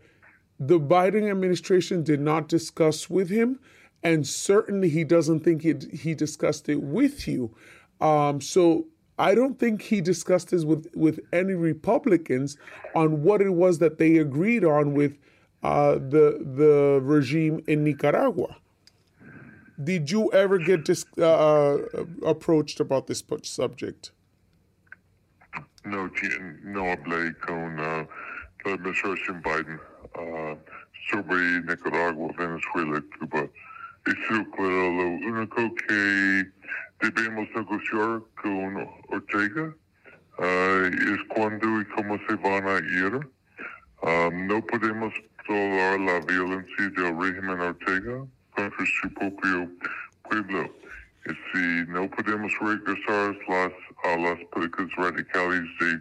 [0.59, 3.59] the Biden administration did not discuss with him,
[4.03, 7.55] and certainly he doesn't think it, he discussed it with you.
[8.01, 8.87] Um, so
[9.19, 12.57] I don't think he discussed this with with any Republicans
[12.95, 15.17] on what it was that they agreed on with
[15.63, 18.57] uh, the the regime in Nicaragua.
[19.83, 21.79] Did you ever get dis- uh,
[22.25, 24.13] approached about this subject?
[25.85, 26.09] No,
[26.63, 28.05] no hablé con uh,
[28.65, 28.77] la
[29.43, 29.81] Biden
[30.15, 30.55] uh,
[31.11, 33.49] sobre Nicaragua, Venezuela, Cuba.
[34.07, 36.45] Eso claro, único que
[37.01, 39.75] debemos negociar con Ortega
[40.39, 43.29] uh, es cuándo y cómo se van a ir.
[44.03, 45.15] Um, no podemos
[45.47, 49.71] tolerar la violencia del régimen Ortega contra su propio
[50.29, 50.75] pueblo.
[51.25, 53.73] Si no podemos regresar las,
[54.05, 56.01] a las políticas radicales de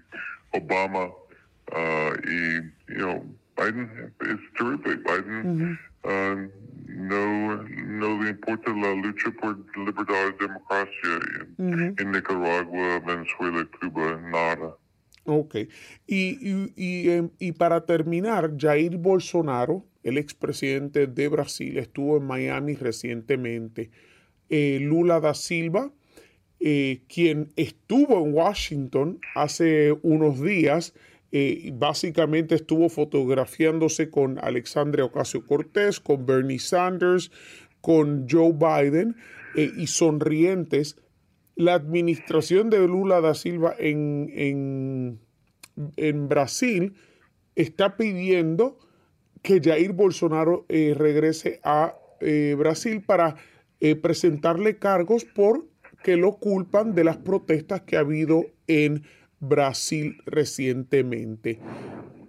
[0.59, 3.23] Obama uh, y, you know,
[3.55, 4.97] Biden es terrible.
[4.97, 6.49] Biden uh,
[6.87, 11.19] no, no le importa la lucha por libertad y democracia
[11.59, 14.75] en, en Nicaragua, Venezuela, Cuba, nada.
[15.25, 15.55] Ok.
[15.55, 15.69] Y,
[16.07, 22.75] y, y, em, y para terminar, Jair Bolsonaro, el expresidente de Brasil, estuvo en Miami
[22.75, 23.91] recientemente.
[24.49, 25.91] Eh, Lula da Silva,
[26.59, 30.93] eh, quien estuvo en Washington hace unos días,
[31.31, 37.31] eh, básicamente estuvo fotografiándose con Alexandria Ocasio Cortés, con Bernie Sanders,
[37.79, 39.15] con Joe Biden
[39.55, 40.97] y sonrientes.
[41.55, 45.19] La administración de Lula da Silva en, en,
[45.95, 46.93] en Brasil
[47.55, 48.77] está pidiendo
[49.41, 53.35] que Jair Bolsonaro eh, regrese a eh, Brasil para
[53.79, 55.65] eh, presentarle cargos por
[56.03, 59.03] que lo culpan de las protestas que ha habido en
[59.39, 61.59] Brasil recientemente.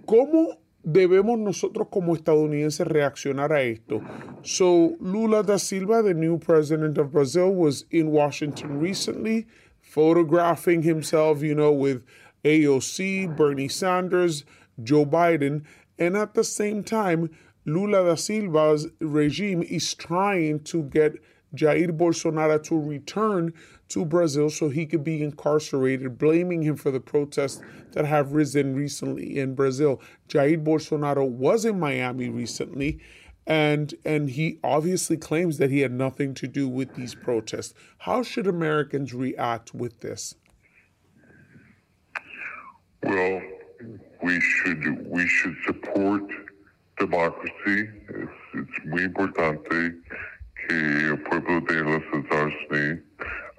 [0.07, 4.01] ¿Cómo debemos nosotros como estadounidenses reaccionar a esto?
[4.43, 9.47] So, Lula da Silva, the new president of Brazil, was in Washington recently,
[9.81, 12.03] photographing himself, you know, with
[12.45, 14.45] AOC, Bernie Sanders,
[14.83, 15.65] Joe Biden,
[16.03, 17.31] and at the same time,
[17.65, 21.13] Lula da Silva's regime is trying to get
[21.55, 23.53] Jair Bolsonaro to return
[23.89, 27.61] to Brazil so he could be incarcerated, blaming him for the protests
[27.93, 30.01] that have risen recently in Brazil.
[30.29, 32.99] Jair Bolsonaro was in Miami recently,
[33.47, 37.75] and and he obviously claims that he had nothing to do with these protests.
[37.99, 40.35] How should Americans react with this?
[43.03, 43.43] Well,
[44.23, 46.23] we should we should support
[46.99, 47.89] democracy.
[48.09, 49.95] It's, it's muy importante
[50.69, 52.99] que el pueblo de los Estados Unidos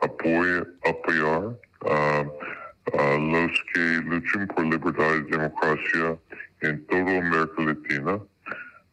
[0.02, 6.18] apoye apoyar a los que luchan por libertad y democracia
[6.62, 8.20] en toda América Latina.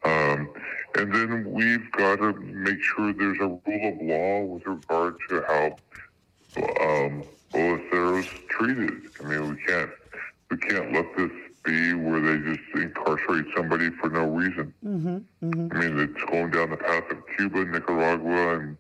[0.02, 0.48] Um,
[0.96, 5.42] and then we've got to make sure there's a rule of law with regard to
[5.46, 5.76] how
[6.80, 9.02] um, Boliceros treated.
[9.20, 9.90] I mean, we can't
[10.50, 11.30] we can't let this
[11.64, 14.73] be where they just incarcerate somebody for no reason.
[14.83, 14.88] I
[15.79, 18.77] mean, it's going down the path of Cuba, Nicaragua, and,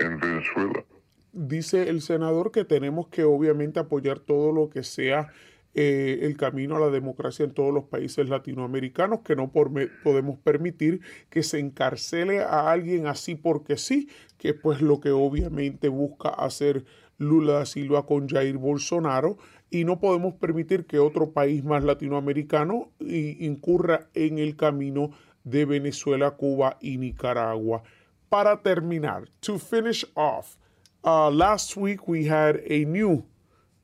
[0.00, 0.84] and Venezuela.
[1.32, 5.28] Dice el senador que tenemos que obviamente apoyar todo lo que sea
[5.74, 9.70] eh, el camino a la democracia en todos los países latinoamericanos, que no por-
[10.02, 15.88] podemos permitir que se encarcele a alguien así porque sí, que pues lo que obviamente
[15.90, 16.86] busca hacer
[17.18, 19.36] Lula da Silva con Jair Bolsonaro,
[19.70, 25.10] y no podemos permitir que otro país más latinoamericano incurra en el camino
[25.44, 27.82] de Venezuela, Cuba y Nicaragua.
[28.28, 30.56] Para terminar, to finish off,
[31.04, 33.24] uh, last week we had a new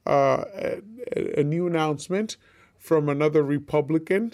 [0.05, 0.45] uh,
[1.17, 2.37] a, a new announcement
[2.77, 4.33] from another Republican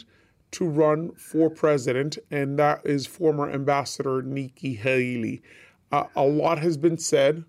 [0.51, 5.43] to run for president, and that is former Ambassador Nikki Haley.
[5.93, 7.45] Uh, a lot has been said,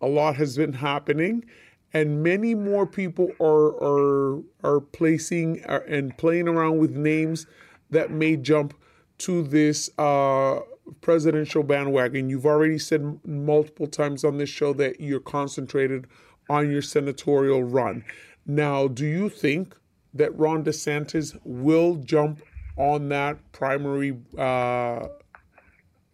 [0.00, 1.44] a lot has been happening,
[1.92, 7.46] and many more people are are are placing uh, and playing around with names
[7.90, 8.74] that may jump
[9.18, 10.60] to this uh,
[11.00, 12.28] presidential bandwagon.
[12.28, 16.06] You've already said multiple times on this show that you're concentrated
[16.48, 18.04] on your senatorial run.
[18.46, 19.76] Now, do you think
[20.14, 22.42] that Ron DeSantis will jump
[22.76, 25.08] on that primary uh,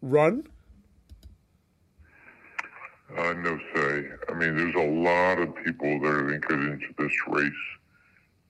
[0.02, 0.48] run?
[3.16, 4.09] Uh, no say.
[4.29, 7.53] I mean, there's a lot of people that are to into this race,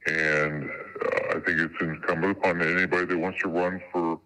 [0.07, 4.20] and uh, I think it's incumbent upon anybody that wants to run for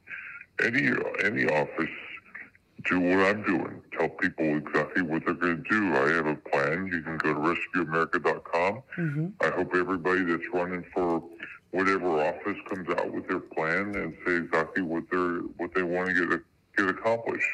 [0.65, 0.91] any
[1.25, 1.91] any office
[2.85, 3.83] do what I'm doing.
[3.99, 5.95] Tell people exactly what they're going to do.
[5.97, 6.87] I have a plan.
[6.93, 8.83] You can go to rescueamerica.com.
[9.41, 11.23] I hope everybody that's running for
[11.73, 16.09] whatever office comes out with their plan and say exactly what they're what they want
[16.09, 16.41] to get
[16.77, 17.49] get accomplished.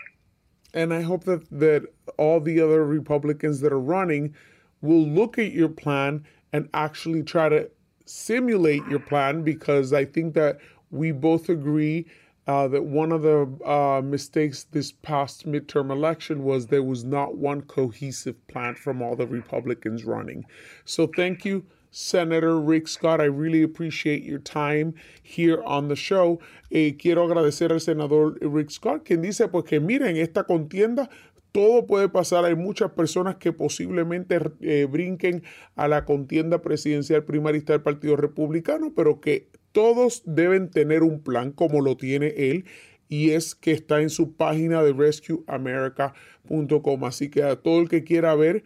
[0.74, 1.84] And I hope that, that
[2.18, 4.34] all the other Republicans that are running
[4.82, 7.70] will look at your plan and actually try to
[8.04, 10.58] simulate your plan because I think that
[10.90, 12.06] we both agree
[12.46, 17.37] uh, that one of the uh, mistakes this past midterm election was there was not
[17.37, 20.44] one cohesive plan from all the Republicans running.
[20.84, 23.20] So thank you, Senator Rick Scott.
[23.20, 26.40] I really appreciate your time here on the show.
[26.70, 31.09] Eh, quiero agradecer al senador Rick Scott, quien dice pues que miren esta contienda.
[31.52, 32.44] Todo puede pasar.
[32.44, 35.44] Hay muchas personas que posiblemente eh, brinquen
[35.76, 41.52] a la contienda presidencial primarista del Partido Republicano, pero que todos deben tener un plan
[41.52, 42.64] como lo tiene él
[43.09, 47.04] y es que está en su página de rescueamerica.com.
[47.04, 48.64] Así que a todo el que quiera ver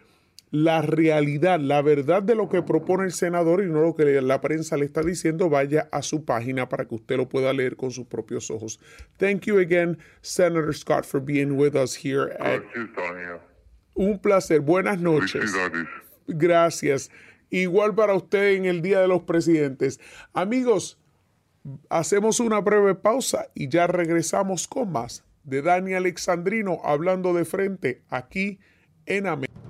[0.51, 4.41] la realidad, la verdad de lo que propone el senador y no lo que la
[4.41, 7.91] prensa le está diciendo, vaya a su página para que usted lo pueda leer con
[7.91, 8.81] sus propios ojos.
[9.19, 12.33] Thank you again, Senator Scott, for being with us here.
[12.41, 12.63] At,
[13.95, 14.61] un placer.
[14.61, 15.53] Buenas noches.
[16.27, 17.11] Gracias.
[17.51, 19.99] Igual para usted en el Día de los Presidentes.
[20.33, 20.99] Amigos,
[21.89, 28.03] hacemos una breve pausa y ya regresamos con más de Dani Alexandrino hablando de frente
[28.09, 28.59] aquí
[29.07, 29.68] en América.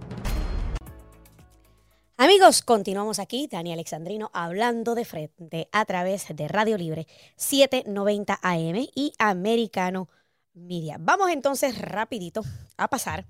[2.20, 8.88] Amigos, continuamos aquí, Dani Alexandrino, hablando de frente a través de Radio Libre 790 AM
[8.92, 10.08] y Americano
[10.52, 10.96] Media.
[10.98, 12.42] Vamos entonces rapidito
[12.76, 13.24] a pasar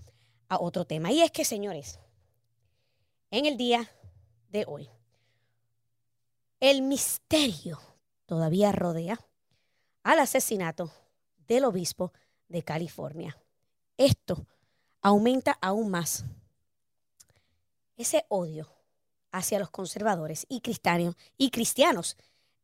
[0.49, 1.13] a otro tema.
[1.13, 2.01] Y es que, señores,
[3.31, 3.91] en el día
[4.49, 4.89] de hoy,
[6.59, 7.79] el misterio
[8.25, 9.21] todavía rodea
[10.03, 10.91] al asesinato
[11.47, 12.15] del obispo
[12.49, 13.37] de California.
[13.99, 14.47] Esto
[15.03, 16.25] aumenta aún más
[17.99, 18.78] ese odio
[19.33, 22.17] hacia los conservadores y cristianos, y cristianos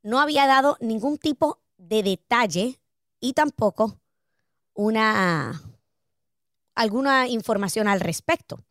[0.03, 2.79] no había dado ningún tipo de detalle
[3.19, 3.99] y tampoco
[4.75, 5.63] una
[6.75, 8.63] alguna información al respecto.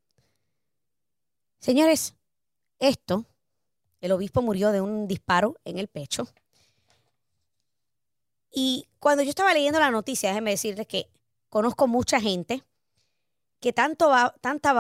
[1.58, 2.14] Señores,
[2.78, 3.26] esto,
[4.02, 6.28] el obispo murió de un disparo en el pecho.
[8.56, 11.10] Y cuando yo estaba leyendo la noticia, déjenme decirles que
[11.50, 12.64] conozco mucha gente
[13.60, 14.74] que tanto tanta,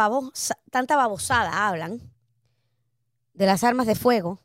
[0.69, 1.99] tanta babosada hablan
[3.33, 4.39] de las armas de fuego.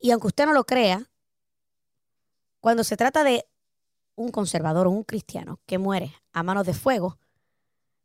[0.00, 1.08] Y aunque usted no lo crea,
[2.58, 3.46] cuando se trata de
[4.16, 7.18] un conservador o un cristiano que muere a manos de fuego,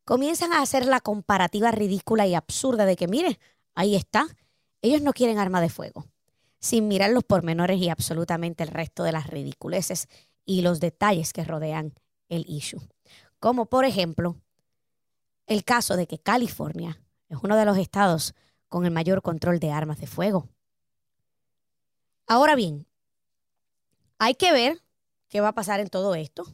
[0.06, 3.40] comienzan a hacer la comparativa ridícula y absurda de que, mire,
[3.74, 4.28] ahí está,
[4.82, 6.06] ellos no quieren arma de fuego,
[6.60, 10.08] sin mirar los pormenores y absolutamente el resto de las ridiculeces
[10.46, 11.94] y los detalles que rodean
[12.28, 12.82] el issue
[13.40, 14.36] como por ejemplo
[15.48, 18.36] el caso de que California es uno de los estados
[18.68, 20.48] con el mayor control de armas de fuego.
[22.28, 22.86] Ahora bien,
[24.20, 24.84] hay que ver
[25.28, 26.46] qué va a pasar en todo esto,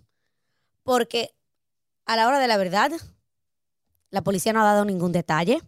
[0.84, 1.36] porque
[2.06, 2.92] a la hora de la verdad,
[4.12, 5.62] la policía no ha dado ningún detalle.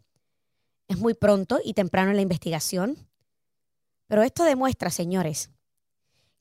[0.88, 3.07] Es muy pronto y temprano en la investigación.
[4.08, 5.52] Pero esto demuestra, señores,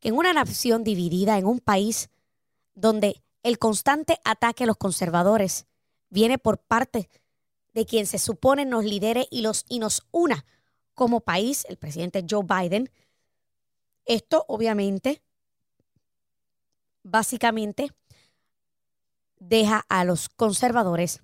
[0.01, 2.11] que en una nación dividida, en un país
[2.75, 5.67] donde el constante ataque a los conservadores
[6.09, 7.09] viene por parte
[7.75, 10.45] de quien se supone nos lidere y, los, y nos una
[10.95, 12.91] como país, el presidente Joe Biden.
[14.05, 15.23] Esto obviamente,
[17.03, 17.93] básicamente,
[19.39, 21.23] deja a los conservadores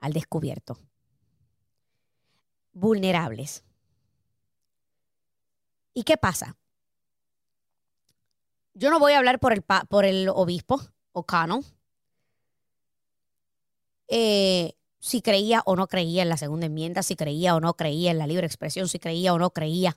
[0.00, 0.78] al descubierto,
[2.72, 3.64] vulnerables.
[5.94, 6.56] ¿Y qué pasa?
[8.74, 10.80] Yo no voy a hablar por el, por el obispo,
[11.12, 11.64] O'Connell,
[14.08, 18.10] eh, si creía o no creía en la segunda enmienda, si creía o no creía
[18.10, 19.96] en la libre expresión, si creía o no creía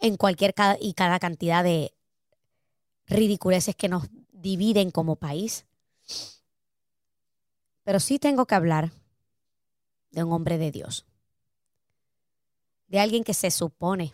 [0.00, 1.92] en cualquier y cada cantidad de
[3.06, 5.66] ridiculeces que nos dividen como país.
[7.82, 8.92] Pero sí tengo que hablar
[10.12, 11.04] de un hombre de Dios,
[12.88, 14.12] de alguien que se supone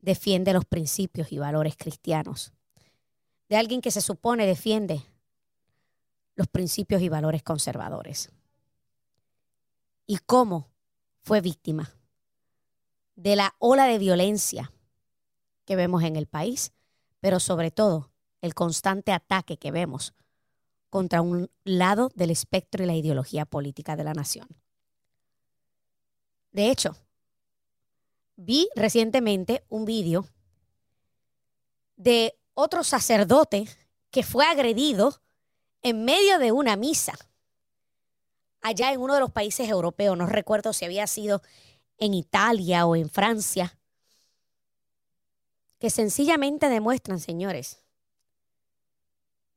[0.00, 2.52] defiende los principios y valores cristianos
[3.50, 5.02] de alguien que se supone defiende
[6.36, 8.30] los principios y valores conservadores.
[10.06, 10.68] Y cómo
[11.22, 11.92] fue víctima
[13.16, 14.72] de la ola de violencia
[15.64, 16.72] que vemos en el país,
[17.18, 20.14] pero sobre todo el constante ataque que vemos
[20.88, 24.46] contra un lado del espectro y la ideología política de la nación.
[26.52, 26.96] De hecho,
[28.42, 30.26] vi recientemente un vídeo
[31.96, 33.68] de otro sacerdote
[34.10, 35.20] que fue agredido
[35.82, 37.14] en medio de una misa
[38.62, 41.42] allá en uno de los países europeos, no recuerdo si había sido
[41.98, 43.78] en Italia o en Francia,
[45.78, 47.82] que sencillamente demuestran, señores,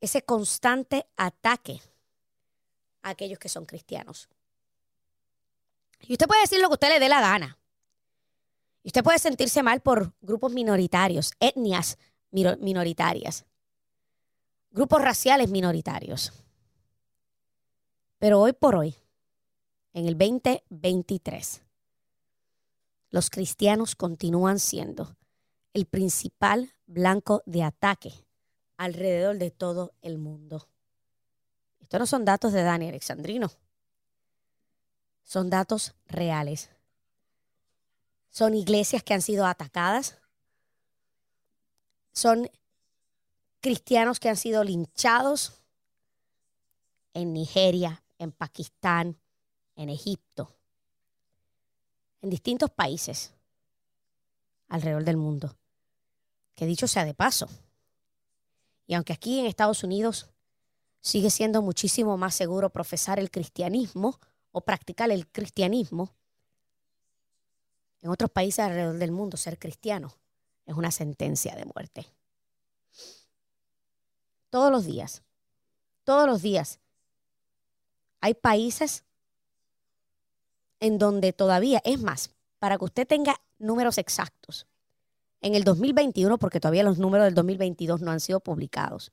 [0.00, 1.80] ese constante ataque
[3.02, 4.28] a aquellos que son cristianos.
[6.00, 7.58] Y usted puede decir lo que usted le dé la gana.
[8.84, 11.98] Y usted puede sentirse mal por grupos minoritarios, etnias
[12.30, 13.46] minoritarias,
[14.70, 16.32] grupos raciales minoritarios.
[18.18, 18.94] Pero hoy por hoy,
[19.94, 21.62] en el 2023,
[23.10, 25.16] los cristianos continúan siendo
[25.72, 28.12] el principal blanco de ataque
[28.76, 30.68] alrededor de todo el mundo.
[31.80, 33.50] Estos no son datos de Dani Alexandrino.
[35.22, 36.73] Son datos reales.
[38.34, 40.18] Son iglesias que han sido atacadas,
[42.12, 42.50] son
[43.60, 45.62] cristianos que han sido linchados
[47.12, 49.16] en Nigeria, en Pakistán,
[49.76, 50.52] en Egipto,
[52.22, 53.32] en distintos países
[54.66, 55.56] alrededor del mundo.
[56.56, 57.48] Que dicho sea de paso,
[58.88, 60.28] y aunque aquí en Estados Unidos
[61.00, 64.18] sigue siendo muchísimo más seguro profesar el cristianismo
[64.50, 66.16] o practicar el cristianismo,
[68.04, 70.14] en otros países alrededor del mundo ser cristiano
[70.66, 72.06] es una sentencia de muerte.
[74.50, 75.22] Todos los días,
[76.04, 76.80] todos los días,
[78.20, 79.04] hay países
[80.80, 84.66] en donde todavía, es más, para que usted tenga números exactos,
[85.40, 89.12] en el 2021, porque todavía los números del 2022 no han sido publicados,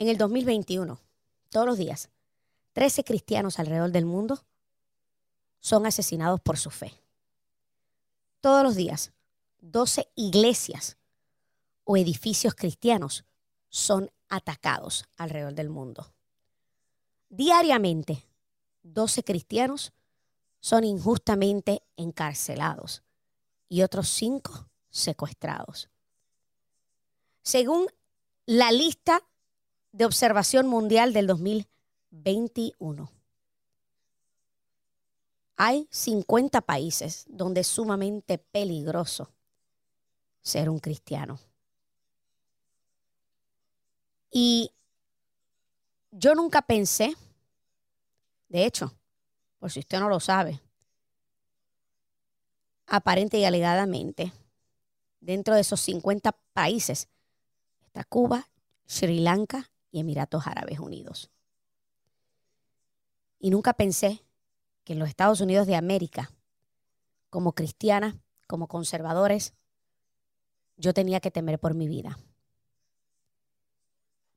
[0.00, 0.98] en el 2021,
[1.50, 2.10] todos los días,
[2.72, 4.44] 13 cristianos alrededor del mundo
[5.66, 6.92] son asesinados por su fe
[8.46, 9.10] todos los días
[9.58, 10.96] 12 iglesias
[11.82, 13.24] o edificios cristianos
[13.70, 16.12] son atacados alrededor del mundo.
[17.28, 18.24] Diariamente,
[18.84, 19.92] 12 cristianos
[20.60, 23.02] son injustamente encarcelados
[23.68, 25.88] y otros 5 secuestrados.
[27.42, 27.88] Según
[28.44, 29.24] la lista
[29.90, 33.10] de observación mundial del 2021,
[35.56, 39.30] hay 50 países donde es sumamente peligroso
[40.42, 41.38] ser un cristiano.
[44.30, 44.70] Y
[46.10, 47.16] yo nunca pensé,
[48.48, 48.94] de hecho,
[49.58, 50.60] por si usted no lo sabe,
[52.86, 54.32] aparente y alegadamente,
[55.20, 57.08] dentro de esos 50 países
[57.86, 58.48] está Cuba,
[58.86, 61.30] Sri Lanka y Emiratos Árabes Unidos.
[63.38, 64.25] Y nunca pensé
[64.86, 66.30] que en los Estados Unidos de América,
[67.28, 68.16] como cristiana,
[68.46, 69.52] como conservadores,
[70.76, 72.16] yo tenía que temer por mi vida.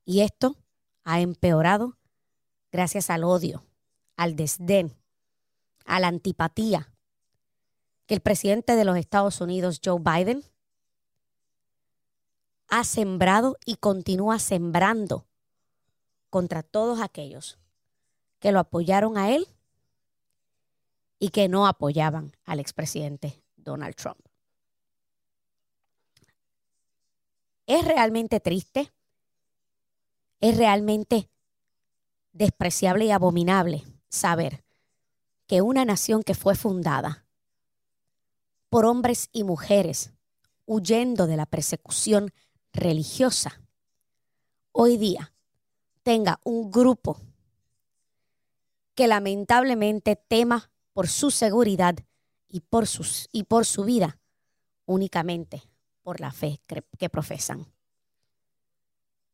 [0.04, 0.56] Y esto
[1.04, 1.96] ha empeorado
[2.72, 3.64] gracias al odio,
[4.16, 4.92] al desdén,
[5.84, 6.92] a la antipatía
[8.06, 10.42] que el presidente de los Estados Unidos, Joe Biden,
[12.66, 15.28] ha sembrado y continúa sembrando
[16.28, 17.60] contra todos aquellos
[18.40, 19.46] que lo apoyaron a él
[21.20, 24.18] y que no apoyaban al expresidente Donald Trump.
[27.66, 28.90] Es realmente triste
[30.40, 31.28] es realmente
[32.32, 34.64] despreciable y abominable saber
[35.46, 37.26] que una nación que fue fundada
[38.68, 40.12] por hombres y mujeres
[40.64, 42.32] huyendo de la persecución
[42.72, 43.60] religiosa,
[44.72, 45.34] hoy día
[46.02, 47.20] tenga un grupo
[48.94, 51.96] que lamentablemente tema por su seguridad
[52.46, 54.18] y por, sus, y por su vida
[54.84, 55.62] únicamente
[56.02, 56.60] por la fe
[56.98, 57.72] que profesan.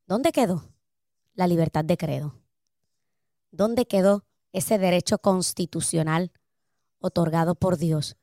[0.05, 0.63] ¿Dónde quedó?
[1.33, 2.35] la libertad de credo?
[3.51, 6.31] ¿Dónde quedó ese derecho constitucional
[6.99, 8.15] otorgado por Dios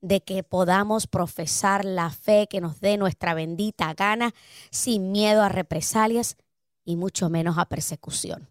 [0.00, 4.32] de que podamos profesar la fe que nos dé nuestra bendita gana
[4.70, 6.38] sin miedo a represalias
[6.82, 8.48] y mucho menos a persecución?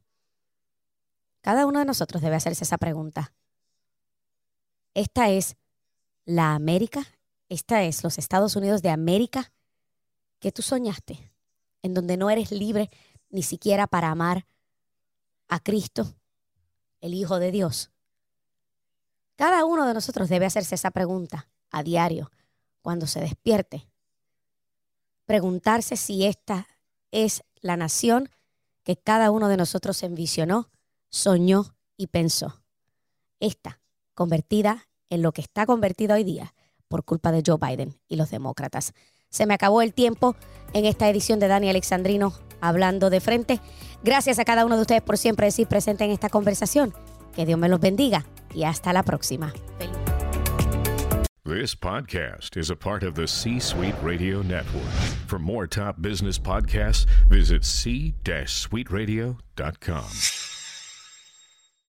[1.41, 3.33] Cada uno de nosotros debe hacerse esa pregunta.
[4.97, 5.57] Esta es
[6.25, 7.05] la América,
[7.49, 9.51] esta es los Estados Unidos de América
[10.39, 11.31] que tú soñaste,
[11.83, 12.89] en donde no eres libre
[13.29, 14.47] ni siquiera para amar
[15.49, 16.15] a Cristo,
[16.99, 17.91] el Hijo de Dios?
[19.35, 22.31] Cada uno de nosotros debe hacerse esa pregunta a diario,
[22.81, 23.87] cuando se despierte.
[25.25, 26.67] Preguntarse si esta
[27.11, 28.31] es la nación
[28.81, 30.71] que cada uno de nosotros envisionó,
[31.09, 32.63] soñó y pensó.
[33.39, 33.79] Esta,
[34.15, 36.53] convertida en lo que está convertido hoy día
[36.87, 38.93] por culpa de Joe Biden y los demócratas.
[39.29, 40.35] Se me acabó el tiempo
[40.73, 43.59] en esta edición de Dani Alexandrino hablando de frente.
[44.03, 46.93] Gracias a cada uno de ustedes por siempre decir presente en esta conversación.
[47.35, 49.53] Que Dios me los bendiga y hasta la próxima.
[51.43, 54.91] This podcast is a part of the C Suite Radio Network.
[55.27, 60.56] For more top business podcasts, visit c-suiteradio.com.